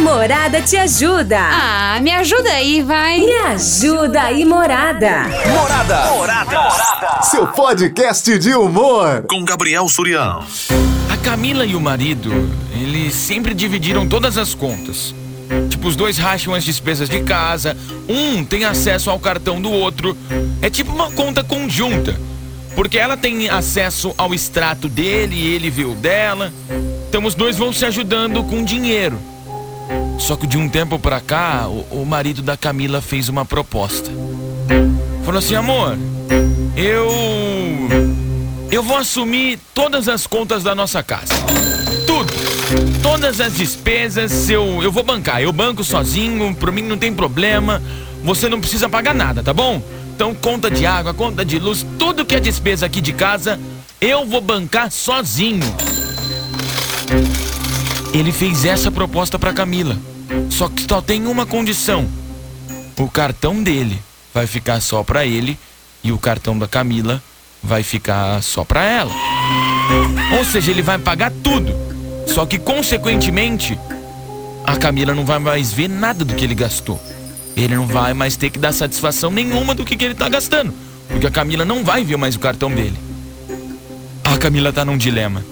Morada 0.00 0.62
te 0.62 0.78
ajuda. 0.78 1.38
Ah, 1.38 2.00
me 2.00 2.10
ajuda 2.10 2.50
aí, 2.50 2.82
vai. 2.82 3.20
Me 3.20 3.32
ajuda 3.32 4.22
aí, 4.22 4.46
Morada. 4.46 5.24
Morada. 5.48 6.10
Morada. 6.12 7.22
Seu 7.22 7.46
podcast 7.46 8.38
de 8.38 8.54
humor. 8.54 9.24
Com 9.28 9.44
Gabriel 9.44 9.86
Surião. 9.88 10.42
A 11.12 11.16
Camila 11.18 11.66
e 11.66 11.76
o 11.76 11.80
marido, 11.80 12.30
eles 12.72 13.14
sempre 13.14 13.52
dividiram 13.52 14.08
todas 14.08 14.38
as 14.38 14.54
contas. 14.54 15.14
Tipo, 15.68 15.88
os 15.88 15.96
dois 15.96 16.16
racham 16.16 16.54
as 16.54 16.64
despesas 16.64 17.08
de 17.08 17.22
casa, 17.22 17.76
um 18.08 18.42
tem 18.42 18.64
acesso 18.64 19.10
ao 19.10 19.18
cartão 19.18 19.60
do 19.60 19.70
outro. 19.70 20.16
É 20.62 20.70
tipo 20.70 20.92
uma 20.92 21.10
conta 21.10 21.44
conjunta. 21.44 22.18
Porque 22.74 22.98
ela 22.98 23.16
tem 23.16 23.50
acesso 23.50 24.14
ao 24.16 24.32
extrato 24.32 24.88
dele 24.88 25.36
e 25.36 25.54
ele 25.54 25.68
vê 25.68 25.84
o 25.84 25.94
dela. 25.94 26.52
Então 27.08 27.24
os 27.24 27.34
dois 27.34 27.58
vão 27.58 27.70
se 27.72 27.84
ajudando 27.84 28.42
com 28.44 28.64
dinheiro. 28.64 29.18
Só 30.20 30.36
que 30.36 30.46
de 30.46 30.58
um 30.58 30.68
tempo 30.68 30.98
pra 30.98 31.20
cá, 31.20 31.66
o, 31.66 32.02
o 32.02 32.06
marido 32.06 32.42
da 32.42 32.56
Camila 32.56 33.00
fez 33.00 33.28
uma 33.28 33.44
proposta. 33.44 34.10
Falou 35.24 35.38
assim: 35.38 35.54
amor, 35.54 35.98
eu. 36.76 37.10
Eu 38.70 38.84
vou 38.84 38.96
assumir 38.96 39.58
todas 39.74 40.08
as 40.08 40.28
contas 40.28 40.62
da 40.62 40.74
nossa 40.74 41.02
casa. 41.02 41.34
Tudo. 42.06 42.32
Todas 43.02 43.40
as 43.40 43.54
despesas 43.54 44.48
eu, 44.48 44.80
eu 44.82 44.92
vou 44.92 45.02
bancar. 45.02 45.42
Eu 45.42 45.52
banco 45.52 45.82
sozinho, 45.82 46.54
pra 46.54 46.70
mim 46.70 46.82
não 46.82 46.96
tem 46.96 47.12
problema. 47.12 47.82
Você 48.22 48.48
não 48.48 48.60
precisa 48.60 48.88
pagar 48.88 49.14
nada, 49.14 49.42
tá 49.42 49.52
bom? 49.52 49.82
Então, 50.14 50.34
conta 50.34 50.70
de 50.70 50.84
água, 50.84 51.14
conta 51.14 51.44
de 51.44 51.58
luz, 51.58 51.84
tudo 51.98 52.26
que 52.26 52.34
é 52.34 52.40
despesa 52.40 52.84
aqui 52.84 53.00
de 53.00 53.12
casa, 53.12 53.58
eu 54.00 54.26
vou 54.26 54.42
bancar 54.42 54.90
sozinho. 54.90 55.64
Ele 58.12 58.32
fez 58.32 58.64
essa 58.64 58.90
proposta 58.90 59.38
para 59.38 59.52
Camila. 59.52 59.96
Só 60.50 60.68
que 60.68 60.82
só 60.82 61.00
tem 61.00 61.26
uma 61.26 61.46
condição. 61.46 62.08
O 62.98 63.08
cartão 63.08 63.62
dele 63.62 64.00
vai 64.34 64.46
ficar 64.46 64.80
só 64.80 65.02
para 65.02 65.24
ele 65.24 65.58
e 66.02 66.12
o 66.12 66.18
cartão 66.18 66.58
da 66.58 66.66
Camila 66.66 67.22
vai 67.62 67.82
ficar 67.82 68.42
só 68.42 68.64
para 68.64 68.84
ela. 68.84 69.12
Ou 70.36 70.44
seja, 70.44 70.70
ele 70.70 70.82
vai 70.82 70.98
pagar 70.98 71.32
tudo. 71.42 71.72
Só 72.26 72.44
que 72.46 72.58
consequentemente, 72.58 73.78
a 74.64 74.76
Camila 74.76 75.14
não 75.14 75.24
vai 75.24 75.38
mais 75.38 75.72
ver 75.72 75.88
nada 75.88 76.24
do 76.24 76.34
que 76.34 76.44
ele 76.44 76.54
gastou. 76.54 77.00
Ele 77.56 77.74
não 77.74 77.86
vai 77.86 78.12
mais 78.12 78.36
ter 78.36 78.50
que 78.50 78.58
dar 78.58 78.72
satisfação 78.72 79.30
nenhuma 79.30 79.74
do 79.74 79.84
que, 79.84 79.96
que 79.96 80.04
ele 80.04 80.14
tá 80.14 80.28
gastando. 80.28 80.74
Porque 81.08 81.26
a 81.26 81.30
Camila 81.30 81.64
não 81.64 81.84
vai 81.84 82.04
ver 82.04 82.16
mais 82.16 82.34
o 82.34 82.40
cartão 82.40 82.70
dele. 82.70 82.96
A 84.24 84.36
Camila 84.36 84.72
tá 84.72 84.84
num 84.84 84.96
dilema. 84.96 85.44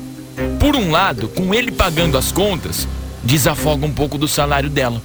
Por 0.59 0.77
um 0.77 0.91
lado, 0.91 1.29
com 1.29 1.53
ele 1.55 1.73
pagando 1.73 2.17
as 2.17 2.31
contas, 2.33 2.87
desafoga 3.23 3.87
um 3.87 3.93
pouco 3.93 4.17
do 4.17 4.29
salário 4.29 4.71
dela. 4.71 5.03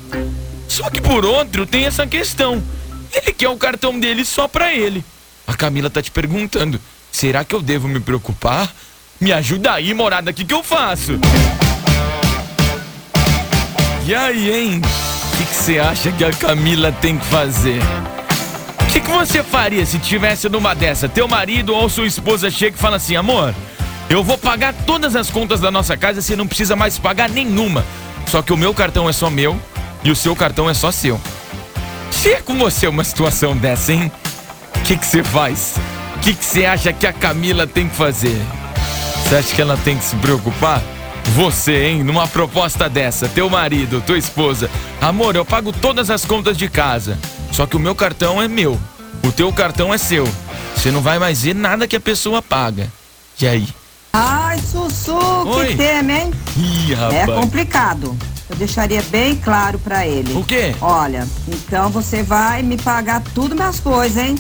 Só 0.67 0.89
que 0.89 1.02
por 1.02 1.26
outro, 1.26 1.66
tem 1.66 1.86
essa 1.86 2.06
questão. 2.06 2.62
Ele 3.14 3.34
quer 3.34 3.50
o 3.50 3.58
cartão 3.58 4.00
dele 4.00 4.26
só 4.26 4.48
pra 4.48 4.73
ele. 4.73 5.04
A 5.45 5.54
Camila 5.54 5.89
tá 5.89 6.02
te 6.02 6.11
perguntando: 6.11 6.80
será 7.11 7.44
que 7.44 7.54
eu 7.54 7.61
devo 7.61 7.88
me 7.88 8.00
preocupar? 8.00 8.73
Me 9.20 9.31
ajuda 9.31 9.73
aí, 9.73 9.94
morada, 9.94 10.31
o 10.31 10.34
que, 10.34 10.44
que 10.44 10.54
eu 10.54 10.64
faço? 10.64 11.20
E 14.06 14.14
aí, 14.14 14.52
hein? 14.52 14.81
O 15.34 15.38
que 15.38 15.56
você 15.56 15.80
acha 15.80 16.11
que 16.11 16.26
a 16.26 16.31
Camila 16.31 16.92
tem 16.92 17.17
que 17.17 17.26
fazer? 17.26 17.80
O 18.81 18.86
que, 18.92 19.00
que 19.00 19.09
você 19.09 19.42
faria 19.42 19.86
se 19.86 19.98
tivesse 19.98 20.50
numa 20.50 20.76
dessa? 20.76 21.08
Teu 21.08 21.28
marido 21.28 21.73
ou 21.73 21.89
sua 21.89 22.06
esposa 22.06 22.52
chega 22.52 22.76
e 22.76 22.80
fala 22.80 22.98
assim: 22.98 23.16
amor, 23.16 23.54
eu 24.09 24.23
vou 24.23 24.37
pagar 24.37 24.73
todas 24.85 25.15
as 25.15 25.29
contas 25.29 25.59
da 25.59 25.71
nossa 25.71 25.97
casa, 25.97 26.21
você 26.21 26.35
não 26.35 26.47
precisa 26.47 26.75
mais 26.75 26.97
pagar 26.97 27.29
nenhuma. 27.29 27.83
Só 28.27 28.41
que 28.41 28.53
o 28.53 28.57
meu 28.57 28.73
cartão 28.73 29.09
é 29.09 29.13
só 29.13 29.29
meu 29.29 29.59
e 30.03 30.11
o 30.11 30.15
seu 30.15 30.35
cartão 30.35 30.69
é 30.69 30.73
só 30.73 30.91
seu. 30.91 31.19
Se 32.11 32.29
é 32.29 32.41
com 32.41 32.57
você 32.57 32.87
uma 32.87 33.03
situação 33.03 33.55
dessa, 33.55 33.91
hein? 33.93 34.11
O 34.75 34.79
que 34.81 34.95
você 34.95 35.23
faz? 35.23 35.75
O 36.15 36.19
que 36.19 36.33
você 36.33 36.65
acha 36.65 36.93
que 36.93 37.08
a 37.08 37.13
Camila 37.13 37.65
tem 37.65 37.89
que 37.89 37.95
fazer? 37.95 38.39
Você 39.23 39.36
acha 39.36 39.55
que 39.55 39.61
ela 39.61 39.77
tem 39.77 39.97
que 39.97 40.03
se 40.03 40.15
preocupar? 40.17 40.81
Você, 41.36 41.86
hein? 41.86 42.03
Numa 42.03 42.27
proposta 42.27 42.89
dessa, 42.89 43.27
teu 43.27 43.49
marido, 43.49 44.02
tua 44.02 44.17
esposa. 44.17 44.69
Amor, 45.02 45.36
eu 45.36 45.45
pago 45.45 45.71
todas 45.71 46.09
as 46.09 46.23
contas 46.25 46.58
de 46.58 46.69
casa. 46.69 47.17
Só 47.52 47.65
que 47.65 47.75
o 47.75 47.80
meu 47.80 47.95
cartão 47.95 48.42
é 48.42 48.47
meu. 48.47 48.80
O 49.23 49.31
teu 49.31 49.52
cartão 49.52 49.93
é 49.93 49.97
seu. 49.97 50.27
Você 50.75 50.92
não 50.92 51.02
vai 51.02 51.17
mais 51.17 51.43
ver 51.43 51.55
nada 51.55 51.87
que 51.87 51.95
a 51.95 51.99
pessoa 51.99 52.42
paga. 52.42 52.92
E 53.42 53.47
aí? 53.47 53.67
Ai, 54.15 54.59
Sussu, 54.59 55.17
Oi. 55.17 55.69
que 55.69 55.75
tema, 55.75 56.11
hein? 56.11 56.31
Ih, 56.55 56.93
rapaz. 56.93 57.15
É 57.15 57.25
complicado. 57.25 58.15
Eu 58.47 58.55
deixaria 58.55 59.01
bem 59.09 59.35
claro 59.35 59.79
pra 59.79 60.05
ele. 60.05 60.33
O 60.37 60.43
quê? 60.43 60.75
Olha, 60.79 61.27
então 61.47 61.89
você 61.89 62.21
vai 62.21 62.61
me 62.61 62.77
pagar 62.77 63.23
tudo 63.33 63.55
minhas 63.55 63.79
coisas, 63.79 64.23
hein? 64.23 64.35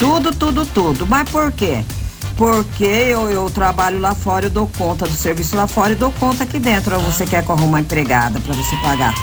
Tudo, 0.00 0.34
tudo, 0.34 0.66
tudo. 0.66 1.06
Mas 1.06 1.28
por 1.30 1.52
quê? 1.52 1.84
Porque 2.36 2.84
eu, 2.84 3.30
eu 3.30 3.48
trabalho 3.50 4.00
lá 4.00 4.16
fora, 4.16 4.46
eu 4.46 4.50
dou 4.50 4.68
conta 4.76 5.06
do 5.06 5.14
serviço 5.14 5.54
lá 5.54 5.68
fora 5.68 5.92
e 5.92 5.94
dou 5.94 6.10
conta 6.10 6.42
aqui 6.42 6.58
dentro. 6.58 6.96
Ou 6.96 7.02
você 7.02 7.24
quer 7.24 7.44
que 7.44 7.50
eu 7.50 7.54
arrume 7.54 7.68
uma 7.68 7.80
empregada 7.80 8.40
pra 8.40 8.52
você 8.52 8.74
pagar? 8.78 9.14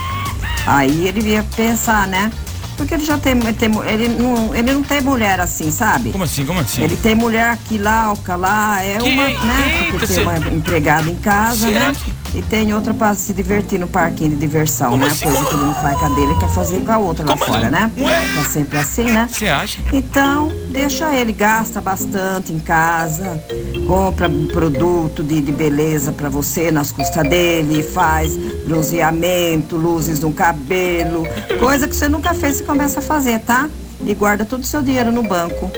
Aí 0.66 1.06
ele 1.06 1.20
ia 1.28 1.42
pensar, 1.54 2.06
né? 2.06 2.32
Porque 2.80 2.94
ele 2.94 3.04
já 3.04 3.18
tem, 3.18 3.32
ele, 3.32 3.52
tem- 3.52 3.70
ele 3.86 4.08
não, 4.08 4.54
ele 4.54 4.72
não 4.72 4.82
tem 4.82 5.02
mulher 5.02 5.38
assim, 5.38 5.70
sabe? 5.70 6.12
Como 6.12 6.24
assim? 6.24 6.46
Como 6.46 6.58
assim? 6.60 6.82
Ele 6.82 6.96
tem 6.96 7.14
mulher 7.14 7.50
aqui 7.50 7.76
lá, 7.76 8.08
outra 8.08 8.36
lá, 8.36 8.82
é 8.82 8.96
Que- 8.96 9.02
uma, 9.10 9.24
né? 9.28 9.80
eita, 9.82 9.90
Porque 9.90 10.06
cê- 10.06 10.14
tem 10.14 10.22
uma 10.22 10.38
empregada 10.38 11.10
em 11.10 11.14
casa, 11.16 11.68
Será 11.68 11.88
né? 11.88 11.96
que- 12.02 12.10
E 12.32 12.40
tem 12.42 12.72
outra 12.72 12.94
pra 12.94 13.12
se 13.14 13.32
divertir 13.32 13.78
no 13.78 13.88
parquinho 13.88 14.30
de 14.30 14.36
diversão, 14.36 14.90
Como 14.90 15.04
né? 15.04 15.10
assim? 15.10 15.24
Coisa 15.24 15.44
que 15.46 15.54
ele 15.54 15.64
não 15.64 15.74
faz 15.74 15.98
com 15.98 16.06
a 16.06 16.08
dele, 16.10 16.34
quer 16.38 16.48
fazer 16.48 16.80
com 16.84 16.92
a 16.92 16.98
outra 16.98 17.24
lá 17.26 17.32
Como 17.36 17.44
fora, 17.44 17.62
assim? 17.66 17.70
né? 17.70 17.92
Tá 18.36 18.44
sempre 18.44 18.78
assim, 18.78 19.04
né? 19.04 19.28
Você 19.30 19.48
acha? 19.48 19.80
Então, 19.92 20.52
deixa 20.70 21.12
ele, 21.14 21.32
gasta 21.32 21.80
bastante 21.80 22.52
em 22.52 22.60
casa, 22.60 23.42
compra 23.86 24.30
produto 24.52 25.24
de, 25.24 25.40
de 25.40 25.50
beleza 25.50 26.12
pra 26.12 26.28
você 26.28 26.70
nas 26.70 26.92
custas 26.92 27.28
dele, 27.28 27.82
faz 27.82 28.36
bronzeamento, 28.64 29.76
luzes 29.76 30.20
no 30.20 30.32
cabelo, 30.32 31.26
coisa 31.58 31.88
que 31.88 31.96
você 31.96 32.08
nunca 32.08 32.32
fez, 32.32 32.58
você 32.58 32.64
começa 32.64 33.00
a 33.00 33.02
fazer, 33.02 33.40
tá? 33.40 33.68
E 34.06 34.14
guarda 34.14 34.44
todo 34.44 34.62
o 34.62 34.66
seu 34.66 34.82
dinheiro 34.82 35.12
no 35.12 35.22
banco. 35.22 35.70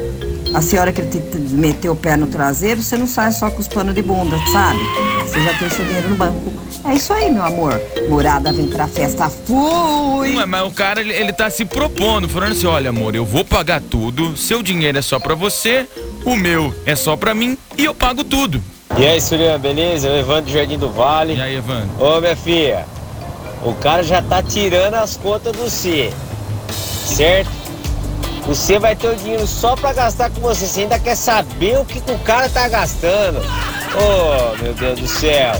A 0.54 0.60
senhora 0.60 0.92
que 0.92 1.00
ele 1.00 1.10
te, 1.10 1.18
te 1.18 1.38
meteu 1.54 1.92
o 1.92 1.96
pé 1.96 2.16
no 2.16 2.26
traseiro, 2.26 2.82
você 2.82 2.96
não 2.96 3.06
sai 3.06 3.32
só 3.32 3.50
com 3.50 3.60
os 3.60 3.68
panos 3.68 3.94
de 3.94 4.02
bunda, 4.02 4.36
sabe? 4.52 4.80
Você 5.22 5.42
já 5.42 5.54
tem 5.54 5.70
seu 5.70 5.84
dinheiro 5.84 6.10
no 6.10 6.16
banco. 6.16 6.52
É 6.84 6.94
isso 6.94 7.12
aí, 7.12 7.30
meu 7.30 7.44
amor. 7.44 7.80
Morada 8.08 8.52
vem 8.52 8.66
pra 8.68 8.86
festa, 8.86 9.30
fui! 9.30 10.36
Ué, 10.36 10.44
mas 10.44 10.66
o 10.66 10.70
cara, 10.70 11.00
ele, 11.00 11.12
ele 11.12 11.32
tá 11.32 11.48
se 11.48 11.64
propondo, 11.64 12.28
falando 12.28 12.52
assim, 12.52 12.66
olha 12.66 12.90
amor, 12.90 13.14
eu 13.14 13.24
vou 13.24 13.44
pagar 13.44 13.80
tudo, 13.80 14.36
seu 14.36 14.62
dinheiro 14.62 14.98
é 14.98 15.02
só 15.02 15.18
pra 15.18 15.34
você, 15.34 15.86
o 16.24 16.36
meu 16.36 16.74
é 16.84 16.94
só 16.94 17.16
pra 17.16 17.34
mim 17.34 17.56
e 17.78 17.84
eu 17.84 17.94
pago 17.94 18.22
tudo. 18.22 18.62
E 18.98 19.06
aí, 19.06 19.20
Surian, 19.20 19.58
beleza? 19.58 20.08
Eu 20.08 20.18
Evandro 20.18 20.42
do 20.42 20.50
Jardim 20.50 20.78
do 20.78 20.90
Vale. 20.90 21.34
E 21.34 21.40
aí, 21.40 21.56
Evandro? 21.56 21.88
Ô, 21.98 22.20
minha 22.20 22.36
filha, 22.36 22.84
o 23.64 23.72
cara 23.74 24.02
já 24.02 24.20
tá 24.20 24.42
tirando 24.42 24.94
as 24.94 25.16
contas 25.16 25.56
do 25.56 25.70
C, 25.70 26.12
certo? 27.06 27.61
Você 28.46 28.78
vai 28.78 28.96
ter 28.96 29.08
o 29.08 29.16
dinheiro 29.16 29.46
só 29.46 29.76
pra 29.76 29.92
gastar 29.92 30.30
com 30.30 30.40
você. 30.40 30.66
Você 30.66 30.80
ainda 30.82 30.98
quer 30.98 31.14
saber 31.14 31.78
o 31.78 31.84
que, 31.84 31.98
o 32.10 32.18
cara 32.20 32.48
tá 32.48 32.68
gastando. 32.68 33.38
Ô, 33.38 34.56
meu 34.62 34.74
Deus 34.74 35.00
do 35.00 35.06
céu. 35.06 35.54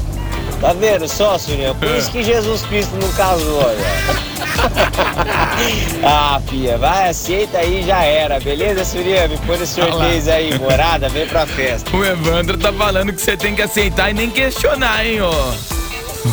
Tá 0.61 0.73
vendo 0.73 1.09
só, 1.09 1.37
Surian? 1.39 1.75
Por 1.75 1.89
isso 1.89 2.11
que 2.11 2.23
Jesus 2.23 2.63
Cristo 2.63 2.95
não 3.01 3.13
casou, 3.13 3.63
velho. 3.63 4.33
ah, 6.07 6.41
filha, 6.49 6.79
vai, 6.79 7.09
aceita 7.09 7.59
aí 7.59 7.83
já 7.83 8.05
era, 8.05 8.39
beleza, 8.39 8.85
Surian? 8.85 9.27
Me 9.27 9.39
põe 9.39 9.59
nos 9.59 9.69
sorteios 9.71 10.29
aí, 10.29 10.57
morada, 10.59 11.09
vem 11.09 11.27
pra 11.27 11.47
festa. 11.47 11.97
O 11.97 12.05
Evandro 12.05 12.57
tá 12.57 12.73
falando 12.73 13.13
que 13.13 13.21
você 13.21 13.37
tem 13.37 13.57
que 13.57 13.63
aceitar 13.63 14.11
e 14.11 14.15
nem 14.15 14.31
questionar, 14.31 15.05
hein, 15.05 15.21
ô. 15.21 15.33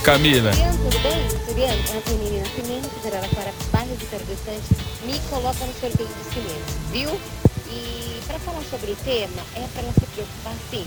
Camila. 0.04 0.54
Suriano, 0.54 0.78
tudo 0.78 1.00
bem? 1.00 1.30
Suriano, 1.48 1.80
Antonini 1.98 2.29
coloca 5.30 5.66
no 5.66 5.74
sorteio 5.80 6.10
de 6.10 6.34
cinemas, 6.34 6.74
viu? 6.92 7.20
E 7.72 8.22
para 8.26 8.40
falar 8.40 8.64
sobre 8.70 8.92
o 8.92 8.96
tema, 8.98 9.42
é 9.56 9.68
para 9.74 9.84
ela 9.84 9.94
se 9.94 10.06
preocupar 10.08 10.54
sim. 10.70 10.86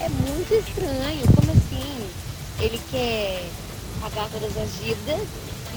É 0.00 0.08
muito 0.08 0.54
estranho, 0.54 1.26
como 1.34 1.52
assim? 1.52 2.10
Ele 2.60 2.80
quer 2.90 3.44
pagar 4.00 4.28
todas 4.30 4.56
as 4.56 4.72
dívidas 4.78 5.26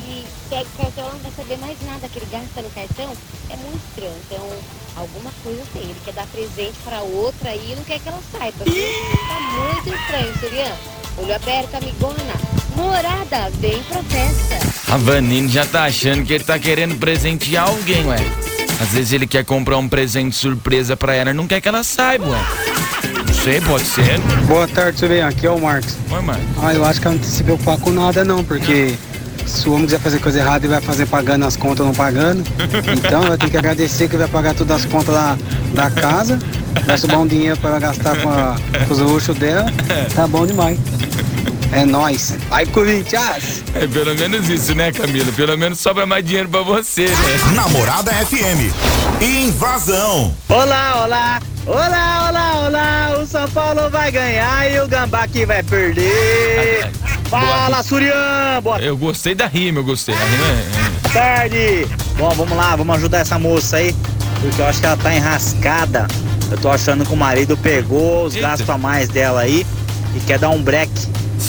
e 0.06 0.26
pega 0.50 0.68
o 0.68 0.78
cartão 0.84 1.10
e 1.10 1.14
não 1.14 1.20
vai 1.20 1.32
saber 1.32 1.58
mais 1.58 1.82
nada 1.86 2.10
que 2.10 2.20
ele 2.20 2.28
gasta 2.32 2.62
no 2.62 2.70
cartão. 2.72 3.18
É 3.50 3.56
muito 3.58 3.82
estranho. 3.90 4.16
Então, 4.26 4.50
alguma 4.96 5.32
coisa 5.44 5.64
tem. 5.74 5.84
Ele 5.84 6.02
quer 6.04 6.14
dar 6.14 6.28
presente 6.28 6.78
para 6.84 7.02
outra 7.02 7.56
e 7.56 7.76
não 7.76 7.84
quer 7.84 8.00
que 8.00 8.10
ela 8.10 8.22
saiba. 8.32 8.64
viu? 8.66 8.84
Tá 9.28 9.40
muito 9.40 9.96
estranho, 9.96 10.40
Suriano. 10.40 10.78
Olho 11.18 11.36
aberto, 11.36 11.76
amigona. 11.76 12.51
Morada, 12.76 13.50
vem 13.60 13.82
pra 13.84 14.02
festa. 14.04 14.60
A 14.94 14.98
Vanine 14.98 15.48
já 15.48 15.66
tá 15.66 15.84
achando 15.86 16.24
que 16.26 16.34
ele 16.34 16.44
tá 16.44 16.58
querendo 16.60 16.96
presentear 16.98 17.68
alguém, 17.70 18.06
ué. 18.06 18.18
Às 18.82 18.90
vezes 18.90 19.14
ele 19.14 19.28
quer 19.28 19.46
comprar 19.46 19.78
um 19.78 19.88
presente 19.88 20.36
surpresa 20.36 20.98
pra 20.98 21.14
ela 21.14 21.30
e 21.32 21.34
não 21.34 21.48
quer 21.48 21.62
que 21.62 21.68
ela 21.68 21.84
saiba, 21.84 22.26
ué. 22.28 22.40
Não 23.28 23.34
sei, 23.34 23.62
pode 23.62 23.86
ser. 23.86 24.20
Boa 24.48 24.68
tarde, 24.68 25.00
Surian. 25.00 25.28
Aqui 25.28 25.46
é 25.46 25.52
o 25.52 25.60
Marcos. 25.60 25.96
Oi, 26.10 26.22
mano. 26.22 26.44
Ah, 26.62 26.74
eu 26.74 26.84
acho 26.86 27.00
que 27.00 27.08
ela 27.08 27.14
não 27.16 27.22
tem 27.22 27.30
que 27.30 27.36
se 27.38 27.44
preocupar 27.44 27.78
com 27.78 27.90
nada 27.92 28.24
não, 28.26 28.44
porque 28.44 28.96
Se 29.46 29.68
o 29.68 29.74
homem 29.74 29.86
quiser 29.86 30.00
fazer 30.00 30.20
coisa 30.20 30.40
errada, 30.40 30.66
ele 30.66 30.74
vai 30.74 30.82
fazer 30.82 31.06
pagando 31.08 31.46
as 31.46 31.58
contas, 31.58 31.86
não 31.86 31.94
pagando. 31.94 32.44
Então 32.98 33.22
vai 33.24 33.38
ter 33.38 33.50
que 33.50 33.58
agradecer 33.58 34.08
que 34.08 34.16
vai 34.16 34.28
pagar 34.28 34.54
todas 34.54 34.78
as 34.78 34.86
contas 34.86 35.14
da, 35.14 35.38
da 35.74 35.90
casa. 35.92 36.40
Vai 36.86 36.98
sobrar 36.98 37.20
um 37.20 37.28
dinheiro 37.28 37.58
para 37.58 37.72
ela 37.72 37.80
gastar 37.80 38.16
com, 38.22 38.30
a, 38.30 38.56
com 38.88 38.94
os 38.94 39.00
luxos 39.00 39.38
dela. 39.38 39.66
Tá 40.16 40.28
bom 40.28 40.46
demais. 40.46 40.78
É 41.72 41.86
nóis. 41.86 42.36
Vai, 42.50 42.66
Corinthians! 42.66 43.64
É 43.74 43.88
pelo 43.88 44.14
menos 44.16 44.50
isso, 44.50 44.76
né, 44.76 44.92
Camila? 44.92 45.32
Pelo 45.32 45.58
menos 45.58 45.80
sobra 45.80 46.06
mais 46.06 46.24
dinheiro 46.26 46.50
pra 46.50 46.62
você, 46.62 47.06
né? 47.06 47.54
Namorada 47.56 48.12
FM. 48.12 48.74
Invasão. 49.22 50.36
Olá, 50.50 51.04
olá, 51.06 51.40
olá, 51.66 52.28
olá, 52.30 52.68
olá. 52.68 53.20
O 53.22 53.26
São 53.26 53.48
Paulo 53.50 53.90
vai 53.90 54.12
ganhar 54.12 54.70
e 54.70 54.80
o 54.82 54.88
Gambá 54.88 55.28
que 55.28 55.46
vai 55.46 55.64
perder. 55.64 56.92
Fala, 57.30 57.82
Surian. 57.82 58.60
Boa 58.62 58.82
Eu 58.82 58.98
gostei 58.98 59.34
da 59.34 59.48
rima, 59.48 59.80
eu 59.80 59.84
gostei. 59.86 60.14
A 60.14 60.18
rima 60.18 60.46
é- 60.48 61.10
tarde. 61.14 61.88
Bom, 62.18 62.32
vamos 62.32 62.58
lá, 62.58 62.76
vamos 62.76 62.96
ajudar 62.98 63.20
essa 63.20 63.40
moça 63.40 63.78
aí. 63.78 63.96
Porque 64.42 64.62
eu 64.62 64.66
acho 64.68 64.80
que 64.82 64.86
ela 64.86 64.98
tá 64.98 65.14
enrascada. 65.16 66.06
Eu 66.52 66.58
tô 66.58 66.70
achando 66.70 67.06
que 67.06 67.14
o 67.14 67.18
marido 67.18 67.56
pegou 67.56 68.26
os 68.26 68.36
Eita. 68.36 68.48
gastos 68.50 68.70
a 68.70 68.78
mais 68.78 69.08
dela 69.08 69.40
aí 69.42 69.66
e 70.16 70.20
quer 70.22 70.38
dar 70.38 70.50
um 70.50 70.62
break. 70.62 70.92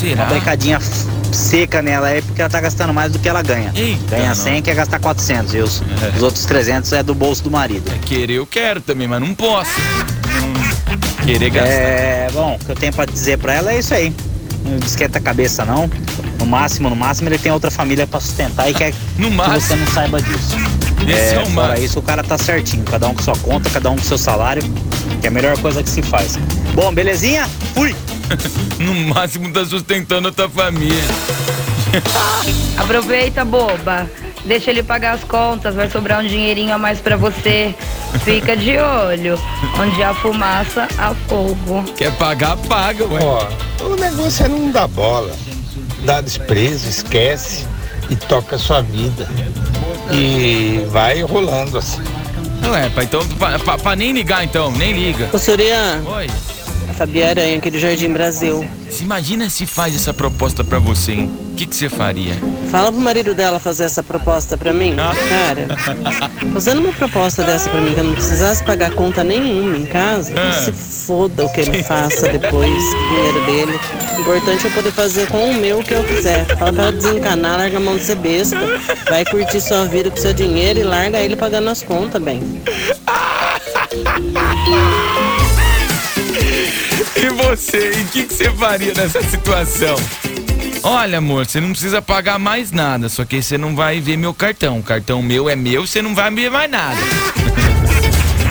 Será? 0.03 0.23
Uma 0.25 0.31
brecadinha 0.31 0.77
f- 0.79 1.07
seca 1.33 1.81
nela 1.81 2.09
aí, 2.09 2.21
porque 2.23 2.41
ela 2.43 2.51
tá 2.51 2.61
gastando 2.61 2.93
mais 2.93 3.11
do 3.13 3.19
que 3.19 3.29
ela 3.29 3.41
ganha. 3.43 3.73
Eita, 3.75 4.17
ganha 4.17 4.29
não. 4.29 4.35
100 4.35 4.63
quer 4.63 4.75
gastar 4.75 4.99
400 4.99 5.55
e 5.55 5.59
os, 5.59 5.83
É. 6.03 6.17
os 6.17 6.23
outros 6.23 6.45
300 6.45 6.93
é 6.93 7.03
do 7.03 7.15
bolso 7.15 7.43
do 7.43 7.51
marido. 7.51 7.91
Querer 8.05 8.35
eu 8.35 8.47
quero 8.47 8.81
também, 8.81 9.07
mas 9.09 9.21
não 9.21 9.35
posso. 9.35 9.71
Hum, 9.81 10.53
Querer 11.25 11.51
gastar. 11.51 11.71
É, 11.71 12.29
bom, 12.33 12.59
o 12.61 12.65
que 12.65 12.71
eu 12.73 12.77
tenho 12.77 12.93
pra 12.93 13.05
dizer 13.07 13.39
pra 13.39 13.55
ela 13.55 13.73
é 13.73 13.79
isso 13.79 13.95
aí. 13.95 14.13
Não 14.65 14.79
esquenta 14.79 15.19
a 15.19 15.21
cabeça 15.21 15.65
não. 15.65 15.91
No 16.39 16.47
máximo, 16.47 16.89
no 16.91 16.97
máximo 16.97 17.29
ele 17.29 17.39
tem 17.39 17.51
outra 17.53 17.71
família 17.71 18.07
pra 18.07 18.21
sustentar 18.21 18.69
e 18.71 18.75
quer 18.75 18.93
No 19.19 19.31
que 19.31 19.37
você 19.37 19.49
máximo. 19.49 19.77
não 19.85 19.93
saiba 19.93 20.21
disso. 20.23 20.57
Esse 21.09 21.35
é, 21.35 21.43
o 21.43 21.47
fora 21.47 21.79
isso, 21.81 21.99
o 21.99 22.03
cara 22.03 22.23
tá 22.23 22.39
certinho. 22.39 22.85
Cada 22.85 23.09
um 23.09 23.15
com 23.15 23.23
sua 23.23 23.37
conta, 23.37 23.69
cada 23.71 23.91
um 23.91 23.97
com 23.97 24.03
seu 24.05 24.19
salário. 24.19 24.63
Que 25.21 25.27
é 25.27 25.29
a 25.29 25.33
melhor 25.33 25.57
coisa 25.59 25.83
que 25.83 25.91
se 25.91 26.03
faz. 26.03 26.39
Bom, 26.75 26.93
belezinha? 26.95 27.49
Fui! 27.75 27.95
No 28.79 28.95
máximo 29.15 29.53
tá 29.53 29.65
sustentando 29.65 30.29
a 30.29 30.33
tua 30.33 30.49
família. 30.49 31.03
Aproveita, 32.77 33.45
boba. 33.45 34.11
Deixa 34.45 34.71
ele 34.71 34.83
pagar 34.83 35.13
as 35.15 35.23
contas, 35.23 35.75
vai 35.75 35.89
sobrar 35.89 36.21
um 36.25 36.27
dinheirinho 36.27 36.75
a 36.75 36.79
mais 36.79 36.99
pra 36.99 37.17
você. 37.17 37.75
Fica 38.25 38.57
de 38.57 38.77
olho. 38.77 39.39
Onde 39.79 40.03
há 40.03 40.13
fumaça, 40.15 40.89
há 40.99 41.15
fogo. 41.29 41.85
Quer 41.97 42.13
pagar, 42.17 42.57
paga, 42.57 43.05
ué. 43.07 43.21
Ó, 43.23 43.85
o 43.85 43.97
negócio 43.97 44.45
é 44.45 44.49
não 44.49 44.71
dar 44.71 44.89
bola, 44.89 45.33
dá 46.05 46.21
desprezo, 46.21 46.89
esquece 46.89 47.67
e 48.11 48.17
toca 48.17 48.57
a 48.57 48.59
sua 48.59 48.83
vida. 48.83 49.29
E 50.11 50.85
vai 50.91 51.23
rolando 51.23 51.79
assim. 51.79 52.03
Ué, 52.69 52.89
pai, 52.91 53.05
então, 53.05 53.27
pra, 53.39 53.59
pra- 53.61 53.79
pra 53.79 53.97
nem 53.97 54.13
ligar 54.13 54.45
então, 54.45 54.71
nem 54.73 54.93
liga. 54.93 55.29
Ô, 55.33 55.39
Surian, 55.39 56.03
Oi. 56.07 56.27
Fabi 56.93 57.23
Aranha 57.23 57.59
aqui 57.59 57.71
do 57.71 57.79
Jardim 57.79 58.13
Brasil. 58.13 58.65
Se 58.91 59.05
imagina 59.05 59.49
se 59.49 59.67
faz 59.67 59.95
essa 59.95 60.13
proposta 60.13 60.63
pra 60.63 60.79
você, 60.79 61.13
hein? 61.13 61.31
O 61.53 61.55
que 61.55 61.67
que 61.67 61.77
você 61.77 61.89
faria? 61.89 62.35
Fala 62.71 62.91
pro 62.91 63.01
marido 63.01 63.35
dela 63.35 63.59
fazer 63.59 63.85
essa 63.85 64.03
proposta 64.03 64.57
pra 64.57 64.73
mim. 64.73 64.97
Ah. 64.99 65.13
Cara, 65.29 65.67
fazendo 66.53 66.81
uma 66.83 66.93
proposta 66.93 67.43
dessa 67.43 67.69
pra 67.71 67.81
mim, 67.81 67.93
que 67.95 68.01
eu 68.01 68.05
não 68.05 68.15
precisasse 68.15 68.65
pagar 68.65 68.91
conta 68.93 69.23
nenhuma 69.23 69.77
em 69.77 69.87
casa, 69.87 70.33
Ah. 70.37 70.53
se 70.53 70.73
foda 70.73 71.45
o 71.45 71.53
que 71.53 71.61
ele 71.61 71.83
faça 71.83 72.29
depois, 72.29 72.71
o 72.71 73.09
dinheiro 73.09 73.47
dele. 73.47 73.81
O 74.17 74.21
importante 74.21 74.67
é 74.67 74.71
eu 74.71 74.75
poder 74.75 74.93
fazer 74.93 75.27
com 75.29 75.51
o 75.51 75.55
meu 75.55 75.81
o 75.81 75.85
que 75.85 75.93
eu 75.93 76.05
quiser. 76.05 76.47
Fala 76.57 76.73
pra 76.73 76.83
ela 76.85 76.93
desencanar, 76.93 77.59
larga 77.59 77.77
a 77.77 77.81
mão 77.81 77.97
de 77.97 78.05
ser 78.05 78.17
besta. 78.17 78.57
Vai 79.09 79.25
curtir 79.25 79.61
sua 79.61 79.85
vida 79.87 80.11
com 80.11 80.17
seu 80.17 80.33
dinheiro 80.33 80.81
e 80.81 80.85
larga 80.85 81.19
ele 81.19 81.37
pagando 81.37 81.69
as 81.71 81.83
contas, 81.83 82.23
bem. 82.23 82.63
Você, 87.53 87.91
e 87.91 88.01
o 88.01 88.07
que, 88.07 88.25
que 88.25 88.33
você 88.33 88.51
faria 88.53 88.95
nessa 88.95 89.23
situação? 89.25 89.95
Olha, 90.83 91.19
amor, 91.19 91.45
você 91.45 91.61
não 91.61 91.69
precisa 91.73 92.01
pagar 92.01 92.39
mais 92.39 92.73
nada, 92.73 93.11
só 93.11 93.27
que 93.27 93.43
você 93.43 93.59
não 93.59 93.77
vai 93.77 94.01
ver 94.01 94.17
meu 94.17 94.33
cartão. 94.33 94.79
O 94.79 94.83
cartão 94.83 95.23
meu 95.23 95.51
é 95.51 95.55
meu, 95.55 95.87
você 95.87 96.01
não 96.01 96.15
vai 96.15 96.31
ver 96.31 96.51
mais 96.51 96.71
nada. 96.71 96.97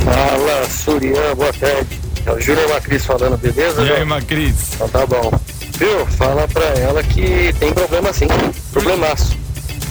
Fala, 0.05 0.69
Surian, 0.69 1.35
boa 1.35 1.51
tarde. 1.51 1.99
É 2.27 2.31
o 2.31 2.39
Júnior 2.39 2.69
Macris 2.69 3.03
falando, 3.03 3.37
beleza? 3.39 3.81
E 3.81 3.91
aí? 3.91 4.05
Macris? 4.05 4.75
Então 4.75 4.87
tá 4.87 5.03
bom. 5.07 5.31
Viu? 5.79 6.05
Fala 6.05 6.47
pra 6.47 6.65
ela 6.79 7.01
que 7.01 7.55
tem 7.59 7.73
problema 7.73 8.13
sim. 8.13 8.27
Problemaço. 8.71 9.35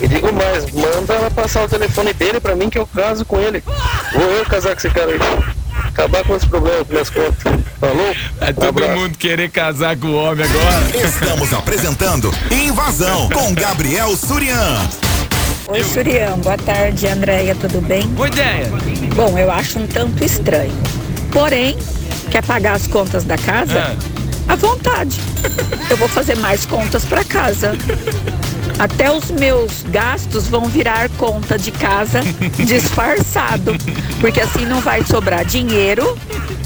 E 0.01 0.07
digo 0.07 0.33
mais, 0.33 0.71
manda 0.71 1.15
ela 1.15 1.31
passar 1.33 1.65
o 1.65 1.69
telefone 1.69 2.13
dele 2.13 2.39
pra 2.39 2.55
mim 2.55 2.71
que 2.71 2.79
eu 2.79 2.87
caso 2.87 3.25
com 3.25 3.41
ele. 3.41 3.61
Vou 4.13 4.23
eu 4.23 4.45
casar 4.45 4.71
com 4.71 4.79
esse 4.79 4.91
cara 4.91 5.11
aí. 5.11 5.60
Acabar 6.01 6.25
com 6.25 6.35
esse 6.35 6.47
problema 6.47 6.83
com 6.83 6.93
minhas 6.93 7.11
contas. 7.11 7.61
Falou? 7.79 8.17
É 8.41 8.53
todo 8.55 8.69
Abraço. 8.69 8.99
mundo 8.99 9.19
querer 9.19 9.51
casar 9.51 9.99
com 9.99 10.07
o 10.07 10.15
homem 10.15 10.47
agora. 10.47 11.07
Estamos 11.07 11.53
apresentando 11.53 12.35
Invasão 12.51 13.29
com 13.29 13.53
Gabriel 13.53 14.17
Surian. 14.17 14.79
Oi, 15.69 15.85
Surian. 15.85 16.39
Boa 16.39 16.57
tarde, 16.57 17.07
Andréia. 17.07 17.55
Tudo 17.55 17.83
bem? 17.83 18.07
Boa 18.09 18.29
ideia. 18.29 18.71
Bom, 19.15 19.39
eu 19.39 19.51
acho 19.51 19.79
um 19.79 19.87
tanto 19.87 20.25
estranho. 20.25 20.73
Porém, 21.31 21.77
quer 22.31 22.43
pagar 22.47 22.77
as 22.77 22.87
contas 22.87 23.25
da 23.25 23.37
casa? 23.37 23.95
À 24.49 24.57
vontade. 24.57 25.21
Eu 25.91 25.99
vou 25.99 26.09
fazer 26.09 26.39
mais 26.39 26.65
contas 26.65 27.05
para 27.05 27.23
casa. 27.25 27.77
Até 28.81 29.13
os 29.13 29.31
meus 29.31 29.83
gastos 29.91 30.49
vão 30.49 30.65
virar 30.65 31.11
conta 31.19 31.59
de 31.59 31.71
casa 31.71 32.23
disfarçado, 32.65 33.77
porque 34.23 34.41
assim 34.41 34.65
não 34.65 34.81
vai 34.81 35.05
sobrar 35.05 35.45
dinheiro 35.45 36.17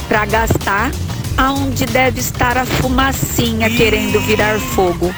para 0.07 0.25
gastar 0.25 0.93
aonde 1.37 1.85
deve 1.87 2.21
estar 2.21 2.57
a 2.57 2.65
fumacinha 2.65 3.69
querendo 3.69 4.21
virar 4.21 4.61
fogo. 4.61 5.13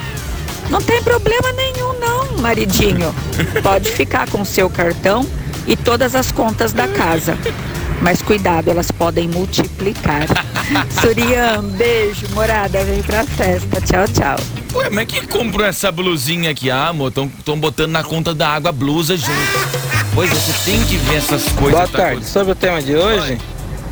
Não 0.70 0.80
tem 0.80 1.02
problema 1.02 1.52
nenhum 1.52 2.00
não, 2.00 2.38
maridinho. 2.38 3.14
Pode 3.62 3.90
ficar 3.90 4.26
com 4.30 4.42
seu 4.42 4.70
cartão 4.70 5.26
e 5.66 5.76
todas 5.76 6.14
as 6.14 6.32
contas 6.32 6.72
da 6.72 6.88
casa. 6.88 7.36
Mas 8.00 8.22
cuidado, 8.22 8.70
elas 8.70 8.90
podem 8.90 9.28
multiplicar. 9.28 10.26
Surian, 10.98 11.62
beijo, 11.76 12.26
morada, 12.32 12.82
vem 12.84 13.02
pra 13.02 13.22
festa. 13.24 13.82
Tchau, 13.82 14.08
tchau. 14.08 14.65
Ué, 14.74 14.90
mas 14.90 15.06
quem 15.06 15.24
comprou 15.26 15.66
essa 15.66 15.90
blusinha 15.90 16.50
aqui? 16.50 16.70
Ah, 16.70 16.88
amor, 16.88 17.12
tão 17.12 17.58
botando 17.58 17.92
na 17.92 18.02
conta 18.04 18.34
da 18.34 18.48
água 18.48 18.70
a 18.70 18.72
blusa 18.72 19.16
junto. 19.16 19.86
Pois 20.14 20.30
você 20.30 20.70
tem 20.70 20.82
que 20.84 20.96
ver 20.96 21.16
essas 21.16 21.44
coisas. 21.52 21.72
Boa 21.72 21.88
tá 21.88 21.98
tarde. 21.98 22.24
Sobre 22.24 22.52
o 22.52 22.54
tema 22.54 22.80
de 22.80 22.94
hoje, 22.94 23.38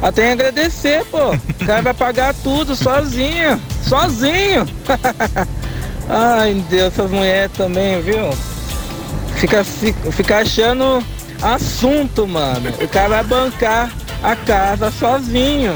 eu 0.02 0.12
tenho 0.12 0.36
que 0.36 0.42
agradecer, 0.42 1.04
pô. 1.06 1.34
O 1.64 1.66
cara 1.66 1.82
vai 1.82 1.94
pagar 1.94 2.34
tudo 2.34 2.76
sozinho. 2.76 3.60
Sozinho. 3.82 4.66
Ai, 6.08 6.62
Deus, 6.68 6.92
essas 6.92 7.10
mulheres 7.10 7.50
também, 7.56 8.00
viu? 8.02 8.30
Fica, 9.36 9.64
fica, 9.64 10.12
fica 10.12 10.38
achando 10.38 11.02
assunto, 11.42 12.26
mano. 12.26 12.70
O 12.80 12.88
cara 12.88 13.08
vai 13.08 13.24
bancar 13.24 13.90
a 14.22 14.36
casa 14.36 14.90
sozinho. 14.90 15.72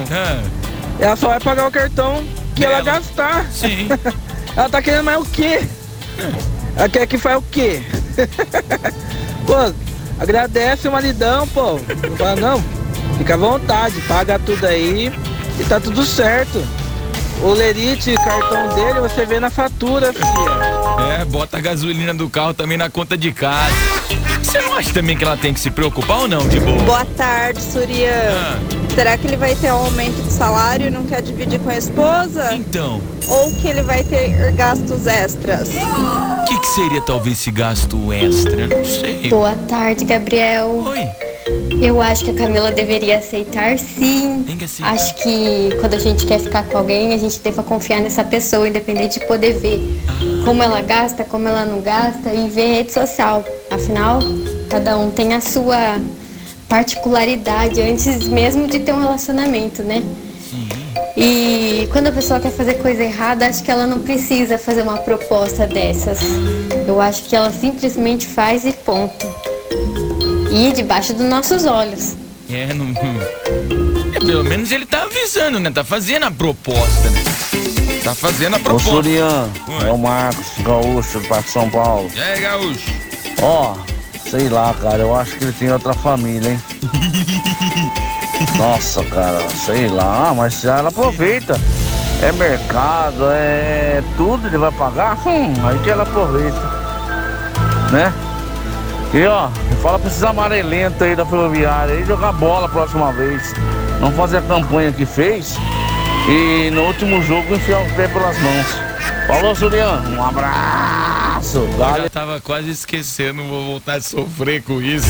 Ela 0.99 1.17
só 1.17 1.29
vai 1.29 1.41
pagar 1.41 1.69
o 1.69 1.71
cartão 1.71 2.25
que 2.55 2.65
ela 2.65 2.83
gastar. 2.83 3.47
Sim. 3.51 3.89
ela 4.59 4.69
tá 4.69 4.83
querendo 4.83 5.05
mais 5.05 5.21
o 5.21 5.25
quê? 5.25 5.61
Ela 6.75 6.89
quer 6.89 7.07
que 7.07 7.17
faz 7.17 7.39
o 7.39 7.43
quê? 7.43 7.81
pô, 9.47 9.73
agradece 10.19 10.89
o 10.89 10.93
maridão, 10.93 11.47
pô. 11.47 11.75
Não 11.75 12.17
fala, 12.17 12.35
não, 12.35 12.65
fica 13.17 13.35
à 13.35 13.37
vontade, 13.37 14.01
paga 14.03 14.37
tudo 14.37 14.67
aí 14.67 15.13
e 15.61 15.65
tá 15.65 15.79
tudo 15.79 16.05
certo. 16.05 16.61
O 17.41 17.53
lerite, 17.53 18.13
cartão 18.17 18.75
dele, 18.75 18.99
você 18.99 19.25
vê 19.25 19.39
na 19.39 19.49
fatura, 19.49 20.13
filha. 20.13 21.21
É, 21.21 21.25
bota 21.25 21.59
a 21.59 21.61
gasolina 21.61 22.13
do 22.13 22.29
carro 22.29 22.53
também 22.53 22.77
na 22.77 22.91
conta 22.91 23.17
de 23.17 23.31
casa. 23.31 23.77
Você 24.43 24.61
não 24.61 24.75
acha 24.75 24.93
também 24.93 25.17
que 25.17 25.23
ela 25.23 25.37
tem 25.37 25.55
que 25.55 25.61
se 25.61 25.71
preocupar 25.71 26.19
ou 26.19 26.29
não, 26.29 26.49
de 26.49 26.59
boa? 26.59 26.83
Boa 26.83 27.05
tarde, 27.05 27.63
Surian. 27.63 28.59
Será 28.99 29.17
que 29.17 29.29
ele 29.29 29.37
vai 29.37 29.55
ter 29.55 29.73
um 29.73 29.77
aumento 29.77 30.21
de 30.25 30.33
salário 30.33 30.89
e 30.89 30.91
não 30.91 31.05
quer 31.05 31.23
dividir 31.23 31.61
com 31.61 31.71
a 31.71 31.79
esposa? 31.79 32.53
Então, 32.53 33.01
Ou 33.29 33.53
que 33.53 33.69
ele 33.69 33.83
vai 33.83 34.03
ter 34.03 34.51
gastos 34.57 35.07
extras? 35.07 35.69
o 35.69 36.45
que, 36.49 36.59
que 36.59 36.67
seria 36.67 37.01
talvez 37.03 37.39
esse 37.39 37.53
gasto 37.53 38.13
extra? 38.13 38.67
Não 38.67 38.85
sei. 38.85 39.29
Boa 39.29 39.55
tarde, 39.69 40.05
Gabriel. 40.05 40.83
Oi. 40.85 41.09
Eu 41.81 42.03
acho 42.03 42.25
que 42.25 42.33
a 42.33 42.35
Camila 42.35 42.73
deveria 42.73 43.19
aceitar 43.19 43.79
sim. 43.79 44.45
Acho 44.83 45.15
que 45.15 45.77
quando 45.79 45.95
a 45.95 46.01
gente 46.01 46.27
quer 46.27 46.41
ficar 46.41 46.65
com 46.65 46.79
alguém, 46.79 47.15
a 47.15 47.19
gente 47.19 47.39
deva 47.39 47.63
confiar 47.63 48.01
nessa 48.01 48.25
pessoa, 48.25 48.69
independente 48.69 49.21
de 49.21 49.27
poder 49.27 49.61
ver 49.61 49.81
como 50.45 50.61
ela 50.61 50.83
gasta, 50.83 51.23
como 51.23 51.47
ela 51.47 51.65
não 51.65 51.81
gasta 51.81 52.35
e 52.35 52.49
ver 52.49 52.67
rede 52.79 52.93
social. 52.93 53.45
Afinal, 53.71 54.19
cada 54.69 54.99
um 54.99 55.09
tem 55.09 55.35
a 55.35 55.41
sua 55.41 56.01
particularidade 56.69 57.81
antes 57.81 58.29
mesmo 58.29 58.67
de 58.67 58.81
ter 58.81 58.93
um 58.93 59.01
relacionamento, 59.01 59.83
né? 59.83 60.03
E 61.17 61.89
quando 61.91 62.09
a 62.09 62.13
pessoa 62.13 62.39
quer 62.39 62.53
fazer 62.53 62.75
coisa 62.75 63.03
errada, 63.03 63.47
acho 63.47 63.63
que 63.65 63.71
ela 63.71 63.87
não 63.87 63.99
precisa 64.01 64.57
fazer 64.57 64.83
uma 64.83 64.99
proposta 64.99 65.67
dessas. 65.67 66.21
Eu 66.87 67.01
acho 67.01 67.25
que 67.25 67.35
ela 67.35 67.51
simplesmente 67.51 68.27
faz 68.27 68.65
e 68.65 68.73
ponto. 68.73 69.27
E 70.53 70.73
debaixo 70.73 71.13
dos 71.13 71.27
nossos 71.27 71.67
olhos. 71.67 72.15
É, 72.49 72.73
não. 72.73 72.95
É, 74.15 74.19
pelo 74.21 74.45
menos 74.45 74.71
ele 74.71 74.87
tá 74.87 75.03
avisando, 75.03 75.59
né? 75.59 75.71
Tá 75.71 75.85
fazendo 75.85 76.25
a 76.25 76.31
proposta, 76.31 77.11
né? 77.11 77.23
Tá 78.05 78.15
fazendo 78.15 78.55
a 78.55 78.59
Ô, 78.59 78.61
proposta. 78.61 78.91
Surian, 78.91 79.51
é 79.87 79.91
o 79.91 79.99
Marcos 79.99 80.47
Gaúcho, 80.61 81.21
do 81.21 81.29
Parque 81.29 81.51
São 81.51 81.69
Paulo. 81.69 82.09
E 82.15 82.21
aí, 82.21 82.41
Gaúcho? 82.41 82.93
Ó, 83.43 83.77
sei 84.31 84.49
lá, 84.49 84.75
cara, 84.75 84.99
eu 84.99 85.17
acho 85.17 85.37
que 85.37 85.45
ele 85.45 85.53
tem 85.53 85.73
outra 85.73 85.95
família, 85.95 86.51
hein? 86.51 86.63
Nossa, 88.59 89.03
cara, 89.05 89.49
sei 89.51 89.89
lá, 89.89 90.33
mas 90.37 90.61
já 90.61 90.79
ela 90.79 90.91
aproveita. 90.91 91.59
É 92.23 92.33
mercado, 92.33 93.31
é 93.31 94.03
tudo, 94.17 94.47
ele 94.47 94.59
vai 94.59 94.73
pagar, 94.73 95.17
hum, 95.27 95.55
aí 95.65 95.79
que 95.79 95.91
ela 95.91 96.03
aproveita. 96.03 96.61
Né? 97.93 98.13
E 99.15 99.25
ó, 99.27 99.49
fala 99.83 99.99
pra 99.99 100.09
esses 100.09 100.23
amarelentos 100.23 101.01
aí 101.01 101.17
da 101.17 101.25
ferroviária 101.25 101.95
aí 101.95 102.05
jogar 102.05 102.33
bola 102.33 102.67
a 102.67 102.69
próxima 102.69 103.11
vez. 103.13 103.55
Não 104.01 104.13
fazer 104.13 104.39
a 104.39 104.43
campanha 104.43 104.93
que 104.93 105.07
fez 105.07 105.57
e 106.29 106.71
no 106.71 106.83
último 106.83 107.23
jogo 107.23 107.55
enfiar 107.55 107.81
o 107.81 107.95
pé 107.95 108.07
pelas 108.09 108.39
mãos. 108.41 108.67
Falou, 109.27 109.55
Juliano, 109.55 110.17
um 110.17 110.23
abraço. 110.23 110.98
Eu 111.55 111.69
Dale. 111.79 112.03
já 112.03 112.11
tava 112.11 112.41
quase 112.41 112.71
esquecendo, 112.71 113.45
vou 113.45 113.65
voltar 113.65 113.95
a 113.95 114.01
sofrer 114.01 114.61
com 114.63 114.83
isso. 114.83 115.07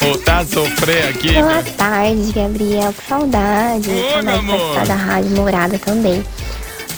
Voltar 0.00 0.38
a 0.38 0.46
sofrer 0.46 1.08
aqui. 1.08 1.32
Boa 1.34 1.62
tarde, 1.76 2.32
Gabriel. 2.32 2.92
Que 2.92 3.08
saudade. 3.08 3.88
Ô, 3.88 4.12
saudade 4.14 4.44
meu 4.44 4.54
amor. 4.56 4.86
da 4.86 4.94
Rádio 4.94 5.30
Morada 5.36 5.78
também. 5.78 6.24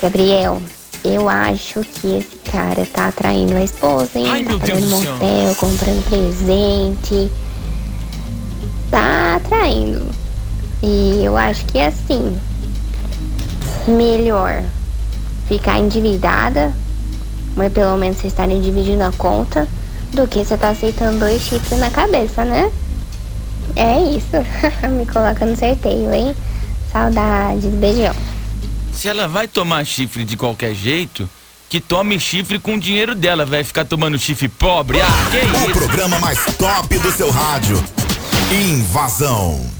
Gabriel, 0.01 0.63
eu 1.05 1.29
acho 1.29 1.81
que 1.83 2.17
esse 2.19 2.37
cara 2.51 2.87
tá 2.87 3.09
atraindo 3.09 3.55
a 3.55 3.63
esposa, 3.63 4.19
hein? 4.19 4.27
Ai, 4.31 4.43
tá 4.43 4.51
meu 4.51 4.59
Deus 4.59 4.81
pagando 4.81 4.89
motel, 4.89 5.55
comprando 5.57 6.09
presente. 6.09 7.31
Tá 8.91 9.37
atraindo. 9.37 10.07
E 10.83 11.23
eu 11.23 11.37
acho 11.37 11.65
que 11.67 11.79
é 11.79 11.89
assim. 11.89 12.39
Melhor 13.87 14.63
ficar 15.47 15.79
endividada, 15.79 16.73
mas 17.61 17.75
pelo 17.75 17.95
menos 17.99 18.17
vocês 18.17 18.33
estarem 18.33 18.59
dividindo 18.59 19.03
a 19.05 19.13
conta, 19.13 19.69
do 20.15 20.27
que 20.27 20.43
você 20.43 20.57
tá 20.57 20.71
aceitando 20.71 21.19
dois 21.19 21.43
chifres 21.43 21.79
na 21.79 21.91
cabeça, 21.91 22.43
né? 22.43 22.73
É 23.77 24.01
isso. 24.01 24.33
Me 24.89 25.05
coloca 25.05 25.45
no 25.45 25.55
sorteio, 25.55 26.11
hein? 26.11 26.35
Saudades, 26.91 27.67
beijão. 27.75 28.15
Se 28.95 29.09
ela 29.09 29.29
vai 29.29 29.47
tomar 29.47 29.85
chifre 29.85 30.25
de 30.25 30.39
qualquer 30.39 30.75
jeito, 30.75 31.29
que 31.69 31.83
tome 31.83 32.19
chifre 32.19 32.59
com 32.59 32.77
o 32.77 32.81
dinheiro 32.81 33.15
dela. 33.15 33.45
Vai 33.45 33.63
ficar 33.63 33.85
tomando 33.85 34.19
chifre 34.19 34.49
pobre? 34.49 34.99
Ah, 35.03 35.07
que 35.31 35.37
O 35.37 35.71
isso? 35.71 35.73
programa 35.73 36.19
mais 36.19 36.39
top 36.57 36.99
do 36.99 37.13
seu 37.13 37.31
rádio. 37.31 37.77
Invasão. 38.51 39.80